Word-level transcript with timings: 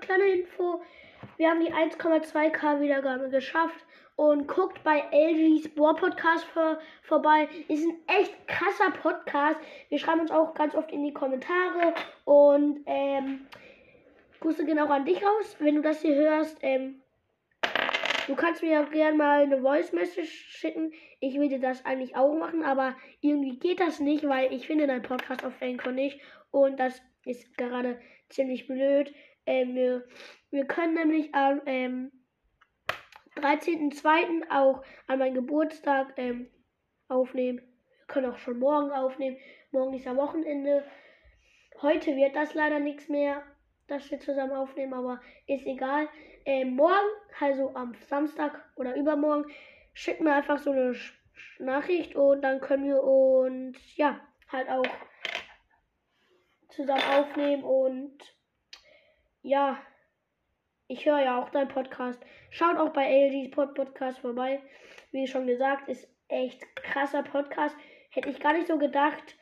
kleine 0.00 0.24
Info. 0.24 0.82
Wir 1.36 1.50
haben 1.50 1.60
die 1.60 1.72
1,2k 1.72 2.80
Wiedergabe 2.80 3.30
geschafft. 3.30 3.84
Und 4.16 4.48
guckt 4.48 4.82
bei 4.82 5.04
LG's 5.12 5.68
Bohr 5.76 5.94
Podcast 5.94 6.44
vor, 6.46 6.80
vorbei. 7.02 7.48
Ist 7.68 7.86
ein 7.86 7.98
echt 8.20 8.48
krasser 8.48 8.90
Podcast. 8.90 9.60
Wir 9.90 9.98
schreiben 10.00 10.22
uns 10.22 10.32
auch 10.32 10.54
ganz 10.54 10.74
oft 10.74 10.90
in 10.90 11.04
die 11.04 11.12
Kommentare. 11.12 11.94
Und 12.24 12.80
ähm, 12.86 13.46
Grüße 14.40 14.64
gehen 14.64 14.80
auch 14.80 14.90
an 14.90 15.04
dich 15.04 15.22
raus, 15.24 15.56
wenn 15.60 15.76
du 15.76 15.82
das 15.82 16.02
hier 16.02 16.16
hörst. 16.16 16.58
Ähm, 16.62 17.00
du 18.26 18.34
kannst 18.34 18.60
mir 18.60 18.80
auch 18.80 18.90
gerne 18.90 19.16
mal 19.16 19.42
eine 19.42 19.60
Voice 19.60 19.92
Message 19.92 20.32
schicken. 20.48 20.92
Ich 21.20 21.38
würde 21.38 21.60
das 21.60 21.84
eigentlich 21.84 22.16
auch 22.16 22.34
machen, 22.34 22.64
aber 22.64 22.96
irgendwie 23.20 23.56
geht 23.56 23.78
das 23.78 24.00
nicht, 24.00 24.28
weil 24.28 24.52
ich 24.52 24.66
finde 24.66 24.88
deinen 24.88 25.02
Podcast 25.02 25.44
auf 25.44 25.62
Anchor 25.62 25.92
nicht. 25.92 26.20
Und 26.50 26.80
das 26.80 27.00
ist 27.28 27.56
gerade 27.56 28.00
ziemlich 28.28 28.66
blöd. 28.66 29.14
Ähm, 29.46 29.74
wir, 29.74 30.04
wir 30.50 30.64
können 30.66 30.94
nämlich 30.94 31.34
am 31.34 31.60
ähm, 31.66 32.12
13.02. 33.36 34.50
auch 34.50 34.82
an 35.06 35.18
meinem 35.18 35.34
Geburtstag 35.34 36.14
ähm, 36.16 36.48
aufnehmen. 37.08 37.58
Wir 37.58 38.06
können 38.06 38.32
auch 38.32 38.38
schon 38.38 38.58
morgen 38.58 38.90
aufnehmen. 38.90 39.36
Morgen 39.70 39.94
ist 39.94 40.06
ja 40.06 40.16
Wochenende. 40.16 40.84
Heute 41.80 42.16
wird 42.16 42.34
das 42.34 42.54
leider 42.54 42.80
nichts 42.80 43.08
mehr, 43.08 43.42
dass 43.86 44.10
wir 44.10 44.18
zusammen 44.18 44.52
aufnehmen, 44.52 44.94
aber 44.94 45.20
ist 45.46 45.66
egal. 45.66 46.08
Ähm, 46.44 46.74
morgen, 46.74 47.08
also 47.38 47.74
am 47.74 47.94
Samstag 48.08 48.64
oder 48.76 48.96
übermorgen, 48.96 49.50
schickt 49.92 50.20
mir 50.20 50.34
einfach 50.34 50.58
so 50.58 50.72
eine 50.72 50.96
Nachricht 51.58 52.16
und 52.16 52.42
dann 52.42 52.60
können 52.60 52.86
wir 52.86 53.02
uns 53.02 53.78
ja 53.96 54.20
halt 54.50 54.68
auch 54.68 54.86
zusammen 56.78 57.02
aufnehmen 57.02 57.64
und 57.64 58.16
ja, 59.42 59.78
ich 60.86 61.04
höre 61.04 61.20
ja 61.20 61.42
auch 61.42 61.50
deinen 61.50 61.68
Podcast. 61.68 62.20
Schaut 62.50 62.76
auch 62.76 62.90
bei 62.90 63.28
LG's 63.28 63.50
Podcast 63.50 64.20
vorbei. 64.20 64.62
Wie 65.10 65.26
schon 65.26 65.46
gesagt, 65.46 65.88
ist 65.88 66.08
echt 66.28 66.62
krasser 66.76 67.24
Podcast. 67.24 67.76
Hätte 68.10 68.28
ich 68.28 68.38
gar 68.38 68.52
nicht 68.52 68.68
so 68.68 68.78
gedacht. 68.78 69.36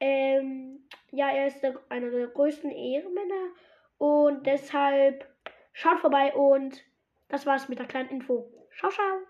Ähm, 0.00 0.86
ja, 1.10 1.30
er 1.30 1.46
ist 1.46 1.64
einer 1.88 2.10
der 2.10 2.26
größten 2.26 2.70
Ehrenmänner. 2.70 3.54
Und 3.96 4.46
deshalb 4.46 5.26
schaut 5.72 6.00
vorbei 6.00 6.34
und 6.34 6.84
das 7.28 7.46
war's 7.46 7.70
mit 7.70 7.78
der 7.78 7.86
kleinen 7.86 8.10
Info. 8.10 8.52
Ciao, 8.78 8.90
ciao. 8.90 9.22